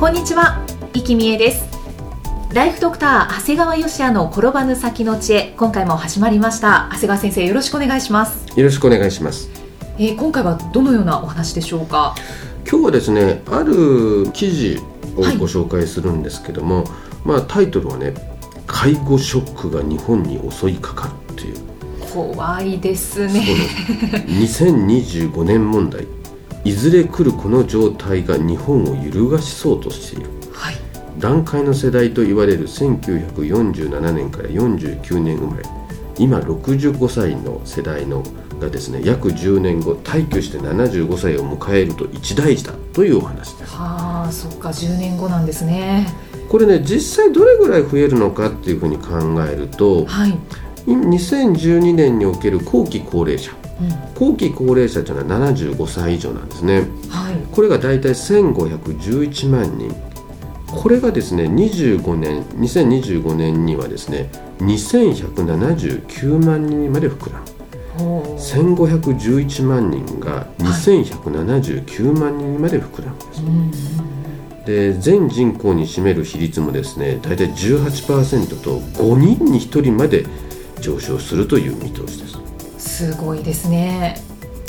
[0.00, 0.64] こんにちは、
[0.94, 1.68] 生きみえです。
[2.54, 6.88] ライフドクター長谷川芳也の転ばぬ先の知恵今回も始まりました。
[6.92, 8.58] 長谷川先生よろしくお願いします。
[8.58, 9.50] よろしくお願いします。
[9.98, 12.14] えー、今回はどのようなお話でしょうか？
[12.66, 14.78] 今日はですねある記事
[15.16, 16.86] をご紹介するんですけども、はい、
[17.26, 18.14] まあタイトルはね
[18.66, 21.56] 介護ショックが日本に襲いかかるっていう。
[22.10, 23.44] 怖いですね。
[24.26, 26.06] 2025 年問題
[26.64, 30.76] いずれ来るこの状態が日本を揺るがしそうとしている、はい、
[31.18, 35.64] 団塊の世代と言われる1947年から49年生まれ。
[36.18, 38.22] 今65歳の世代の
[38.60, 43.74] がですね約10年後退去して75歳を迎えると一大事だというお話です。
[43.74, 44.68] はあそっか。
[44.68, 46.06] 10年後なんですね。
[46.48, 49.18] これね実際どれぐらい増えるのかっていうふうに考
[49.50, 50.38] えると、はい、
[50.86, 53.59] 2012年における後期高齢者、うん、
[54.14, 59.94] 後期高齢者というのは75歳以上なんですね、はい、これが大体1511万人。
[60.66, 67.46] これがですね25年2025年にはですね2179万人まで膨らむ。
[68.38, 73.14] 1511万人が2179万人まで膨らむ
[73.50, 74.02] んです、
[74.64, 80.24] で全人口に占める比率もですね大体18%と5人に1人まで
[80.80, 82.39] 上昇するという見通しです
[82.90, 84.20] すごいですね。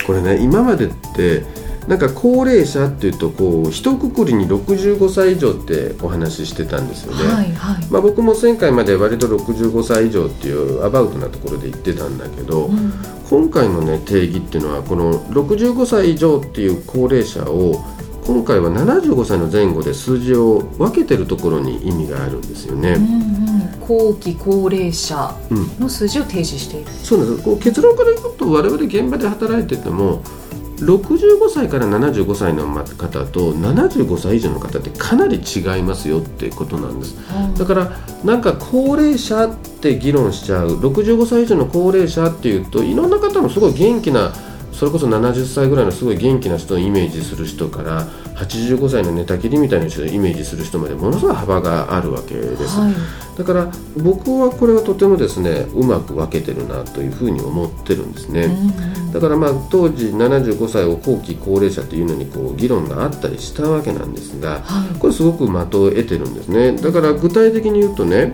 [0.06, 1.44] これね今までって
[1.88, 12.94] なんか高齢者っていうとこう一括りに65歳以上ってお話ししてたんですよね、はいはい、まあ、僕も前回まで割と65歳以上っていうアバウトなところで言ってたんだけど、うん、
[13.30, 17.84] 今回の、ね、定義っていうのはこの65歳以上っていう高齢者を
[18.26, 22.92] 今回は75歳の前後で数字を分けてるところに意味があるんですよね。
[22.92, 23.51] うんうん、
[23.88, 25.36] 後期高齢者
[25.80, 27.44] の数字を提示している、うん、そうなんです。
[27.44, 30.22] こう結論から言うと我々現場で働いてても
[30.82, 37.92] 65歳から75歳の方と75歳以上の方ってかなり違いますよってことなんです、うん、だから
[38.24, 44.34] なんか高齢者って議論しちゃう65歳以上の高齢者っていうといろんな方もすごい元気な
[44.82, 52.94] それこそ70歳ぐらいのすごい元気な人をイメージする人から85歳の寝たきりみたいな人をイメージする人までものすごい幅があるわけです、はい、
[53.38, 58.48] だから僕はこれはとてもですねうまく分けてるなというふうに思ってるんですね、
[59.14, 66.76] だからまあ当時75歳を後期高齢者というのにこう議論があったりしたわけなんですが、はい、これすごく的を得てるんですね。
[66.76, 68.34] だから具体的に言うとね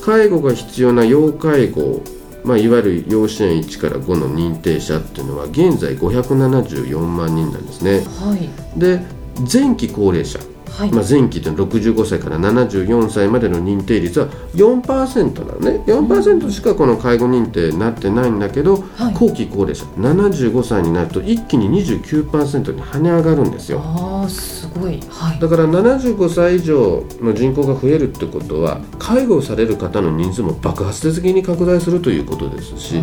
[0.00, 2.00] 介護が必要な要介護
[2.44, 8.00] まあ、いわゆる養子縁1から5の認定者っていうのは現在574万人なんですね。
[8.20, 9.00] はい、で
[9.50, 10.38] 前期高齢者
[10.76, 15.84] はい、まあ、前期というのは65歳から74歳までの認定率は4%なのね。
[15.86, 23.82] 4%しかこの介護認定になってないんだけど、はい、後期高齢者75歳になると一気に29%に跳ね上がるんですよ。
[23.84, 33.02] あすごい、はい、だから75歳以上の人口が増えるってことは介護される方の人数も爆発的に拡大するということですし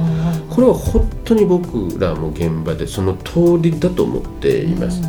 [0.49, 5.01] これは本当に僕らも現場でその通りだと思っています、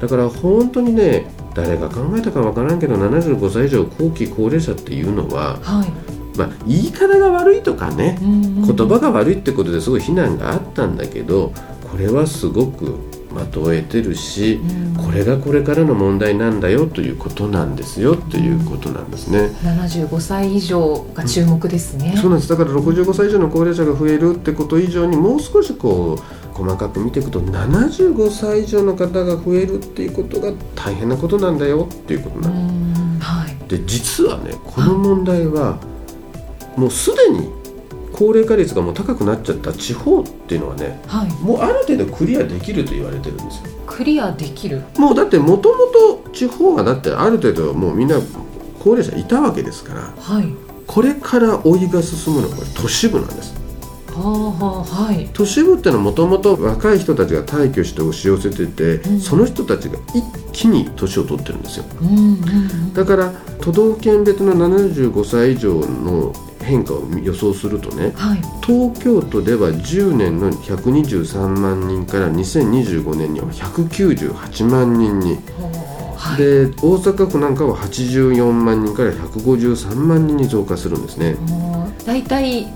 [0.00, 11.52] だから本当にね誰が考えたかわからんけど75歳以上後期高齢者っていうのは、はい、まあ、言い方が悪いとかね、うんうん、言葉が悪いってことですごい非難があったんだけど
[11.90, 19.50] これはすごくまとえてるし、うん、これがこれからの問題なんだよということなんですよということなんですね。
[19.62, 22.48] 75歳以上が注目ですね、うん、そうなんです。
[22.48, 33.30] だから65歳以上の高齢者が増えるってこと以上にもう少しこう細かく見ていくと75歳以上の方が増えるっていうことが大変なことなんだよっていうことなんです。
[33.30, 35.78] はい、で実はねこの問題は
[36.76, 37.50] もうすでに
[38.12, 43.70] 高齢化率がもう高くなっちゃった地方っていうのはね、はい、もうある程度クリアできると言われてるんですよ。
[43.86, 44.82] クリアできる？
[44.98, 45.86] もうだってもとも
[46.24, 48.18] と地方はだってある程度もうみんな
[48.78, 50.54] 高齢者いたわけですから、はい、
[50.86, 53.59] これから追いが進むのはこれ都市部なんです。
[54.20, 60.22] はい、都市部っていうのはもともと若い人たちが退去して押し寄せてて、うん、その人たちが一
[60.52, 66.32] 気に年を取ってるんですよ、うんうんうん、だから都道府県別の75歳以上の
[66.62, 68.38] 変化を予想するとねはい。
[68.64, 75.38] 東京都では10年の123万人から2025年には198万人に、
[76.16, 76.38] はい。
[76.38, 81.36] で大阪府なんかは84万人から153万人に増加するんですね。
[82.06, 82.66] 大体、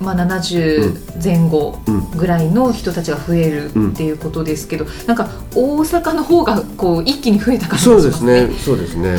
[0.00, 8.46] まあ、70前後うんぐらいの人たちが増えるっていうことですけど、なんか大阪の方がこう一気に増えた感じそうがしますね。
[8.46, 9.10] ですね、そうですね。
[9.10, 9.18] はい。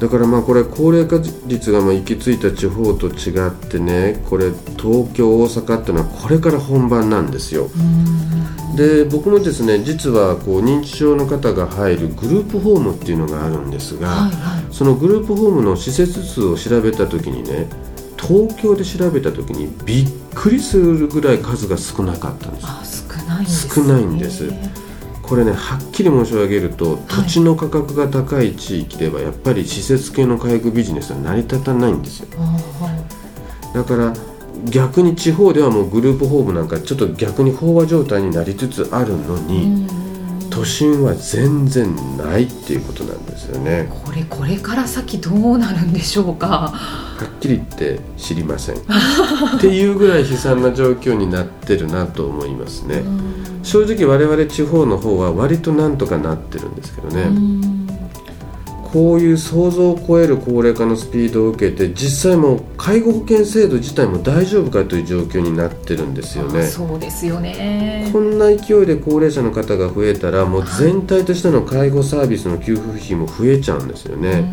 [0.00, 1.16] だからまあこれ高齢化
[1.46, 7.70] 率がまあ行き着いた地方と違ってねこれ東京大阪っていうのはこれから本番なんですよ。
[7.74, 8.76] うん。
[8.76, 14.64] で僕もですね実はこう認知症の方が入るグループホームっていうのがあるんですが、はいはい。
[14.70, 17.66] そのグループホームの施設数を調べた時にね
[18.26, 22.66] 東京で調べた時にびっくりするぐらい数が少なかったんです。
[22.66, 24.76] あ少ないんです、ね、少ないんです。
[25.22, 32.28] これねはっきり申し上げると土地の価格が高い地域ではやっぱり施設系の介護ビジネスは成り立たないんですよ。
[32.38, 32.56] あ
[33.74, 34.14] だから
[34.64, 40.50] 逆に地方ではもうグループホームなんかちょっと逆に飽和状態になりつつあるのーに、うん。
[40.50, 43.88] 都心は全然ないっていうことなんですよね。
[44.04, 46.46] これこれから先どうなるんでしょうか？
[46.48, 46.72] は
[47.24, 48.76] っきり言って知りません。
[49.56, 52.96] っていうぐらい悲惨な状況になってるなと思いますね。
[52.96, 53.60] うん。
[53.62, 57.85] 正直我々地方の方は割となんとかなってるんですけどね、うん
[58.92, 66.60] こういう想像を超える高齢化のスピードを受けて実際もう介護保険制度自体も大丈夫かという状況になってるんですよね。
[66.60, 68.08] あそうですよね。
[68.12, 74.44] こんな勢いで高齢者の方が増えたらもう全体としての介護サービスの給付費も増えちゃうんですよね、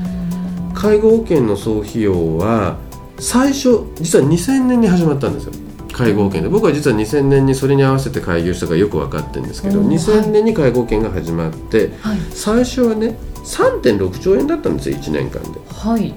[0.73, 2.77] 介護保険の総費用は
[3.19, 5.53] 最初実は2000年に始まったんですよ
[5.93, 9.89] 介護保険で僕は実は2000年にそれに合わせて開業したからよく分かってるんですけどうん。
[9.89, 12.17] 2000年に介護保険が始まってはい。
[12.31, 15.59] 最初はね3.6兆円だったんですよ1年間で。
[15.69, 16.13] はい。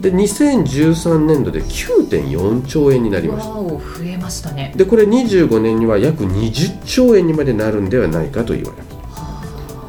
[0.00, 3.54] で2013年度で9.4兆円になりました。
[3.54, 4.72] 増えましたね。
[4.76, 8.92] でこれ25年には約20兆円にまでなるんではないかと言われます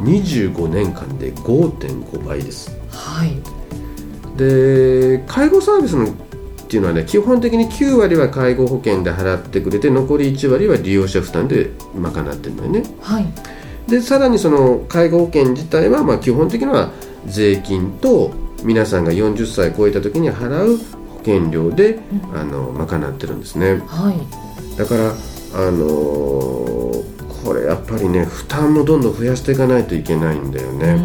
[0.04, 2.72] 25年間で5.5倍です。
[2.92, 3.38] はい。
[4.38, 6.08] で介護サービスの
[6.74, 12.84] っていうのはね基本的に9割は介護保険で払ってくれて残り1割は利用者負担で賄ってるんだよね。
[13.00, 13.28] はい。
[13.88, 16.92] でさらにその介護保険自体はまあ基本的には
[17.28, 18.32] 税金と
[18.64, 22.00] 皆さんが40歳超えた時に払う保険料で、
[22.32, 22.40] うん。
[22.40, 23.84] あの賄ってるんですね。
[23.86, 24.78] はい。
[24.78, 30.96] だからあのーこれやっぱりね負担もどんどん増やしていかないといけないんだよね、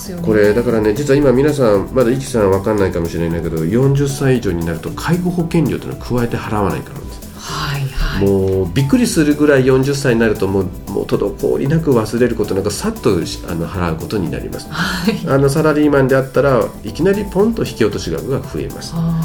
[0.00, 0.22] ますよね。
[0.26, 7.20] これだからね実は今皆さんまだイキさん分かんないかもしれないけど40歳以上になると介護保険料というのは加えて払わないからなんです。
[7.38, 8.26] はいはい。
[8.26, 14.68] もうびっくりするぐらい40歳になるともうもう滞りなく忘れることなくさっとしあの払うことになります。
[14.70, 15.18] はい。
[15.28, 18.92] あのサラリーマンであったらいきなりポンと引き落とし額が増えます。
[18.94, 19.22] あ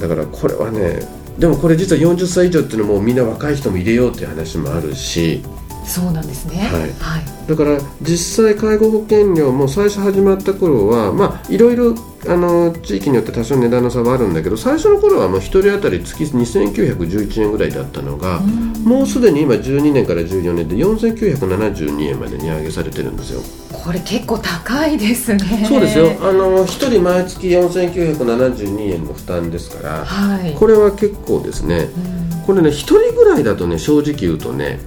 [0.00, 1.00] だからこれはね
[1.38, 6.58] でもこれ実は40歳以上っていうのもみんな若い人も入れようっていう話もあるしーそうなんですね。
[6.58, 6.80] はい。
[6.80, 6.92] はい。
[7.48, 11.94] だから実際介護保険料も最初始まった頃はまあいろいろ
[12.28, 18.72] あの地域によって多少値段の差はあるんだけど最初の頃はもう1人当たり月2911円ぐらいだったのが、うん。
[18.84, 23.40] もうすでに今12年から14年で4972円まで値上げされてるんですよ。
[23.72, 25.66] これ結構高いですね。
[25.68, 26.12] そうですよ。
[26.20, 30.54] あの1人毎月4972円の負担ですから、はい。
[30.54, 31.88] これは結構ですね。
[31.96, 32.22] うん。
[32.46, 34.80] これね1人ぐらいだとね正直言うとね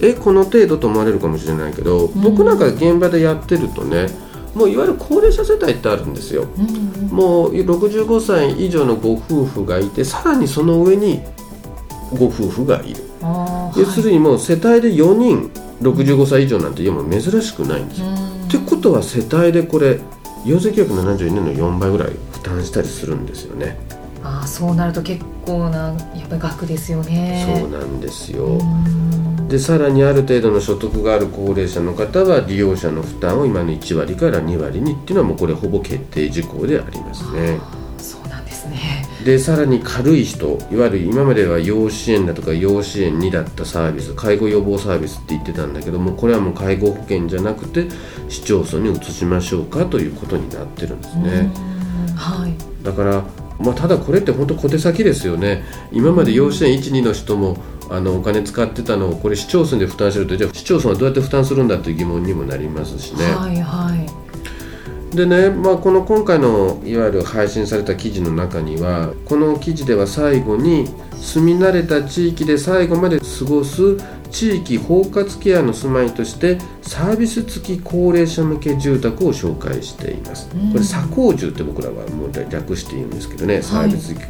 [0.00, 4.08] えこの程度と思われるかもしれないけど、ん僕なんか現場でやってるとね
[4.54, 6.46] もういわゆる高齢者世帯ってあるんですよ。
[6.56, 11.22] うんうんもう65歳以上のご夫婦がいてさらにその上に
[12.16, 13.02] ご夫婦がいる。
[13.76, 15.50] 要するにもう世帯で4人
[15.82, 18.06] 65歳以上なんて今もう珍しくないんですよ。
[18.06, 20.00] はいってことは世帯でこれ
[20.46, 23.78] 4972年の4倍ぐらい負担したりするんですよね。
[24.24, 28.44] あーそうなると結構なやっぱり額ですよねそうなんですよ。
[28.46, 29.17] うん
[29.48, 37.58] でさらにある程度の所得がある高齢者の方は利用者の負担を今の1割から2割にっていうのはもうこれほぼ決定事項でありますね。
[37.98, 47.88] そうなんですねでさらに軽い人いわゆる今までは要支援だとか要支援2だったサービス介護予防サービスって言ってたんだけどもこれはもう介護保険じゃなくて
[48.28, 51.52] 市町村に移しましょうかということになってるんですね。
[51.72, 51.78] うん
[52.16, 52.52] はい
[52.82, 53.24] だから、
[53.58, 57.56] まあ、ただこれって本当小手先ですよね今まで養子縁12の人も
[57.90, 63.24] あのお金使ってたのをこれ市町村で負担してるとじゃあ市町村はどうやって負担するんだという疑問にもなりますしね。
[63.34, 64.28] はいはい。
[65.16, 73.96] でね、まあ、この今回のいわゆる配信された記事の中にはこの記事では最後に住み慣れた地域で最後まで過ごす
[74.30, 80.72] 地域包括ケアの住まいとしてサービス付き高齢者向け住宅を紹介しています、うん。
[80.72, 84.26] これ左高住って僕らはもう略して言うんですけどねサービス付き、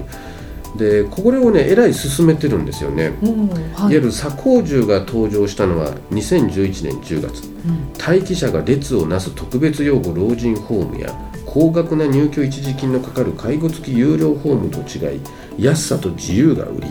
[0.78, 3.60] でこれをねえらい進めてるんですよね、うんはい。
[3.60, 7.42] いわゆる左高銃が登場したのは2011年10月。
[7.44, 7.92] うん。
[7.98, 11.12] 待機者が列をなす特別養護老人ホームや
[11.44, 15.20] 高額な入居一時金のかかる介護付き有料ホームと違い
[15.58, 16.86] 安さと自由が売り。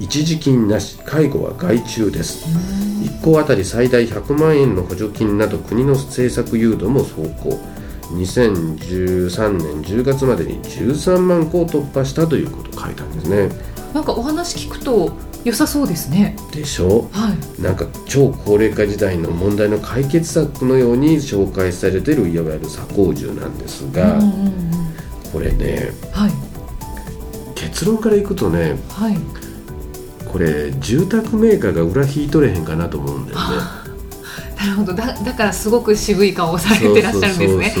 [0.00, 2.46] 一時金なし介護は外注です。
[3.02, 7.60] 1校あたり最大100万円の補助金など国の政策誘導も走行
[8.14, 13.48] 2013年10月までに13万個を突破したということを書いたんですね。
[13.94, 15.12] なんかお話聞くと
[15.44, 16.36] 良さそうですね。
[16.52, 17.08] でしょ？
[17.12, 17.62] はい。
[17.62, 24.62] なんか超高齢化時代の問題の解決策のように紹介されているいわゆる左高銃なんですが、うんうんうん
[25.32, 26.30] これねはい。
[27.54, 29.16] 結論からいくとねはい。
[30.30, 33.44] これ住宅メーカーが裏引いとれへんかなと思うんだよね。
[34.62, 34.94] なるほど。
[34.94, 37.74] だだからすごく渋い顔をされてらっしゃるんですね。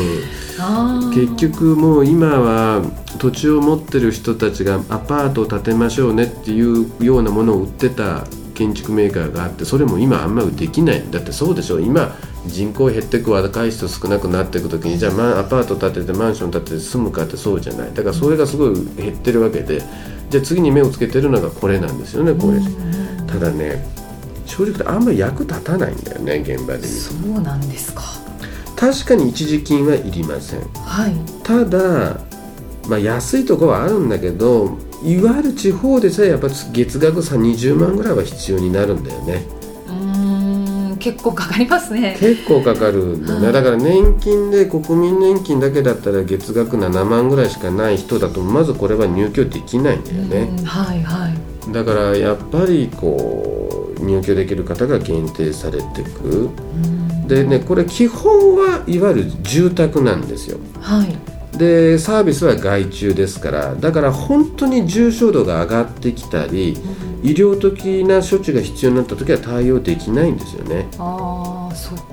[1.14, 2.82] 結局もう今は
[3.18, 8.24] 土地を持ってる人たちがアパートを建てましょうねっていうようなものを売ってた
[8.54, 11.02] 建築メーカーがあってそれも今あんまりできない。
[11.10, 11.78] だってそうでしょ。
[11.78, 17.94] 今人口減ってく若い人少なくなっていく時にじゃあ、まあ、アパート建ててマンション建てて住むかってそうじゃない。
[17.94, 19.82] だからそれがすごい減ってるわけで。
[20.30, 22.60] じゃあ次に目をつけてるのがこれなんですよねこれ。
[23.26, 23.84] ただね
[24.52, 28.02] 正直あんまり役立たないんだよね現場でそうなんですか。
[28.76, 30.60] と確かに一時金はいりません。
[30.74, 31.14] はい。
[31.42, 32.20] ただ、
[32.86, 39.46] まあ、安いところはあるんだけどいわゆる地方でさえやっぱ月額さ20万ぐらいは必要になるんだよね。
[39.86, 42.16] うーん結構かかりますね。
[42.20, 43.54] 結構かかるんだよね、はい。
[43.54, 50.36] だから年金で国民年金だけだったら月額7万ぐらいしかない人だとまずこれは入居できないんだよね。
[50.58, 51.72] うんはいはい。
[51.72, 56.28] だからやっぱりこう入居できる方が限定されていく。
[56.28, 57.28] うん。
[57.28, 60.58] でねこれ基本はいわゆる住宅なんですよ。
[60.80, 61.16] はい。
[61.56, 66.78] でサービスは外注ですからだから本当に重症度が上がってきたり
[67.22, 70.88] 医療的な処置が必要になった時は対応できないんですよね。
[70.98, 72.11] ああそっか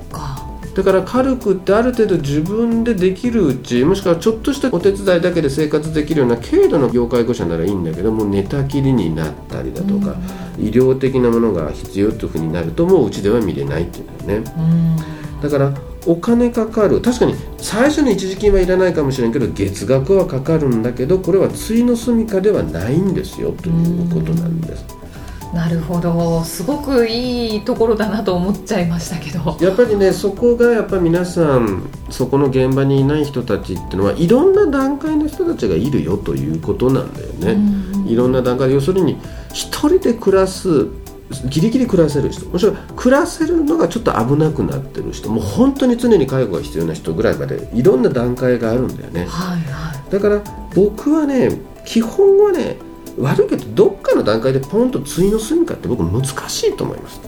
[0.74, 10.16] だから軽くってある程度自分でできるうちもしくはちょっとしたお手伝いだけで生活できるような軽度の要介護者ならいいんだけども寝たきりになったりだとか
[10.58, 14.52] 医療的なものが必要というふうになるともううちでは見れないっていうんだよね。
[14.56, 15.40] うん。
[15.42, 15.74] だから
[16.06, 17.00] お金かかる。
[17.00, 24.99] 確かに最初の一時金はいらないかもしれんけど月額はかかるんだけどこれは対の住処ではないんですよということなんです
[25.52, 26.44] なるほど。
[26.44, 29.56] すごくいいところだなと思っちゃいましたけど。
[29.60, 39.16] やっぱりねそこがやっぱり皆さんそこの現場にいない人たちっていうのはいろんな段階の人たちがいるよということなんだよね、うんいろんな段階要するに
[39.52, 40.88] 一人で暮らす
[41.44, 42.44] ギリギリ暮らせる人。
[42.46, 45.30] もしくは暮らせるのがちょっと危なくなってる人。
[45.30, 49.26] もう本当に常に介護が必要な人ぐらいまでいろんな段階があるんだよね。
[49.26, 50.12] はいはい。
[50.12, 50.40] だから
[50.74, 51.52] 僕はね
[51.84, 52.76] 基本はね
[53.20, 57.20] 悪いけどどっかの段階でポンと対の住みかって僕難しいと思います。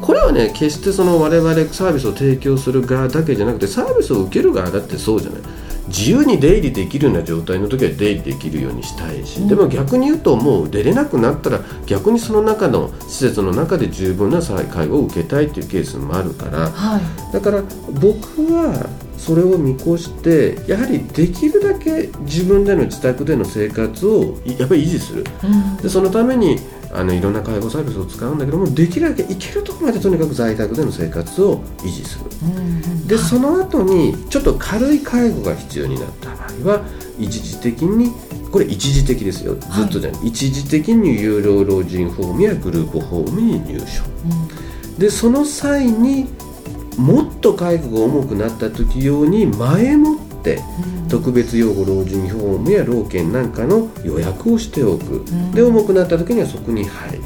[0.00, 5.42] これはね決してその我々サービスを提供する側だけじゃなくてサービスを受ける側だってそうじゃない。
[5.88, 17.32] 自由に出入りできるような状態の時は出入りできるようにしたいし、でも逆に言うともう出れなくなったら逆にその中の施設の中で十分な介護を受けたいというケースもあるからはい。
[17.32, 17.62] だから
[18.00, 18.18] 僕
[18.52, 25.24] はそれを見越してやはりできるだけ自分での自宅での生活をやっぱり維持する。
[25.42, 25.76] うん。
[25.78, 26.58] でそのために
[26.92, 32.30] あのいろんな介護サービスを使うんだけどもできるだけ行けるところまでとにかく在宅での生活を維持する。
[32.42, 36.28] うんでその後にちょっと軽い介護が必要になった
[36.64, 36.84] 場合は
[37.18, 38.12] 一時的に
[38.52, 39.56] これ一時的ですよ。
[39.56, 44.02] ずっとじゃない、一時的に有料老人ホームやグループホームに入所。
[44.98, 46.28] でその際に
[46.98, 50.60] もっと介護が重くなった時用に前もって
[51.08, 55.52] 特別養護老人ホームや老犬なんかの予約をしておく、ん。
[55.52, 57.22] で重くなった時にはそこに入る。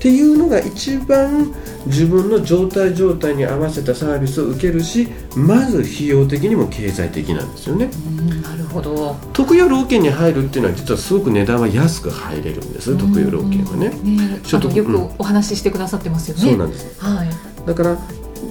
[0.00, 1.52] っていうのが一番
[1.84, 7.90] 自分の状態状態に合わせたサービスを受けるしまず費用的にも経済的なんですよね。
[8.06, 9.16] うんなるほど。
[9.34, 12.96] 特養老犬に入るっていうのは実はすごく値段は安く入れるんです。
[12.96, 15.10] 特養老犬はね、ねちょっとあのよくうん。
[15.18, 16.42] お話ししてくださってますよね。
[16.42, 16.98] そうなんです。
[16.98, 17.28] はい。
[17.66, 17.98] だから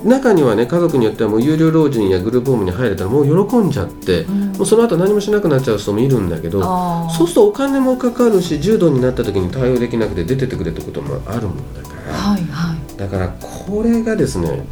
[0.04, 4.52] 中にはね家族によってはもう有料老人やグループホームに入れたらもう喜んじゃって、うん。
[4.54, 6.62] もうその後何もしなくなっちゃう人もいるんだけど
[7.10, 12.98] そうするとお金もかかるし重度になった時に対応できなくて出てってくれってこともあるもんだから、はいはい。
[12.98, 14.66] だからこれがですね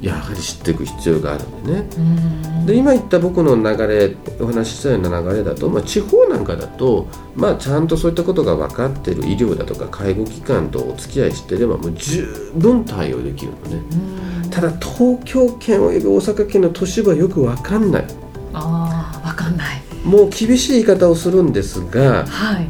[0.00, 1.88] やはり知っていく必要があるんでね。
[1.96, 2.66] うん。
[2.66, 13.76] で今言った僕の流れお話ししたような流れだと、まあ、地方なんかだと、まあ、ちゃんとそういったことが分かっている医療だとか介護機関とお付き合いしてればもう十分対応できるのね。
[13.76, 18.04] うんただ東京圏および大阪県の都市部はよく分かんない。
[18.52, 19.82] ああわかんない。
[20.04, 22.68] もう厳しい言い方をするんですがはい。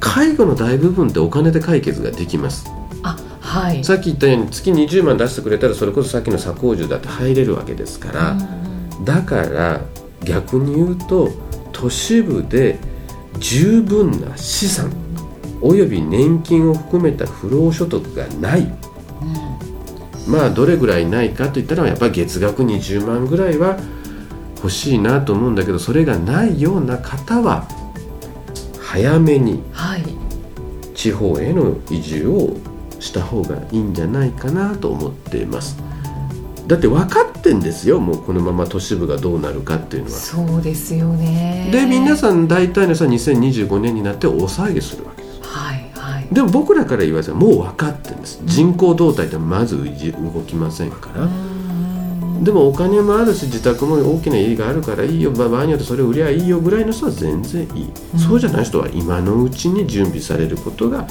[0.00, 2.70] 介護の大部分ってお金で解決ができます。
[3.02, 3.84] あはい。
[3.84, 8.36] さっき言ったように月20万出してくれたらそれこそさっきの左工住だって入れるわけですから、
[9.04, 9.82] だから
[10.24, 11.28] 逆に言うと
[11.72, 12.78] 都市部で
[13.38, 14.90] 十分な資産
[15.60, 18.66] および年金を含めた不労所得がない、
[20.28, 23.78] まあどれぐらいないかといったらやっぱり月額20万ぐらいは
[24.56, 27.66] 欲しいなと思うんだけどそれがないような方は
[28.78, 30.04] 早めにはい。
[30.94, 32.56] 地方への移住を
[32.98, 35.78] した方がいいんじゃないかなと思っています。
[36.66, 40.16] だって分かってんですよもうこのまま都市部がどうなるかっていうのは。
[40.18, 41.70] そうですよね。
[41.72, 45.17] で皆さん大体の人は2025年になって大騒ぎするわけ
[46.32, 48.40] でも僕らから言わせばもう分かってるんです。
[48.44, 51.28] 人口動態ってまず動きませんから。
[52.42, 55.32] でもお金もあるし自宅も大きな家があるからいいよ。
[55.32, 58.18] 場合によってそれ売りゃいいよぐらいの人は全然いい、うん。
[58.18, 61.06] そうじゃない人は今のうちに準備されることが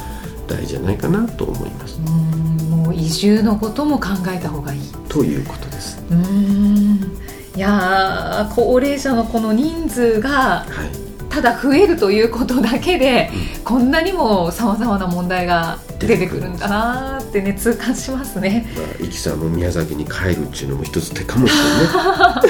[0.47, 2.00] 大事じゃないかなと思います。
[2.00, 2.69] うん。
[2.69, 4.81] もう移住のことも考えた方がいい。
[5.09, 6.01] ということです。
[6.09, 7.17] うーん。
[7.55, 11.07] いやー高齢者のこの人数がはい
[11.38, 13.29] ただ増えるということだけで、
[13.63, 18.65] こんなにもさまざまな問題が出てくるんだなーってね痛感しますね。
[18.75, 22.41] まあ、イキさんも宮崎に帰るっていうのも一つ手かもしれな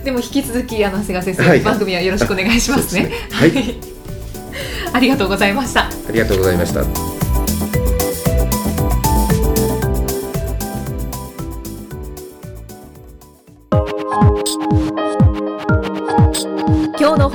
[0.00, 1.60] い でも引き続きあの長谷川先生、はい。
[1.60, 3.12] 番組はよろしくお願いしますね。
[3.30, 3.74] すね。
[4.94, 5.82] ありがとうございました。
[5.82, 7.13] ありがとうございました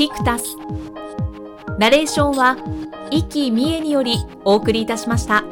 [0.00, 0.56] キクタス
[1.78, 2.56] ナレーションは
[3.10, 5.44] 生きみえによりお送りいたしました。